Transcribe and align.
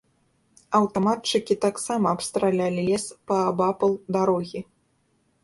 Аўтаматчыкі 0.77 1.57
таксама 1.65 2.07
абстралялі 2.17 2.81
лес 2.89 3.05
паабапал 3.33 3.91
дарогі. 4.19 4.59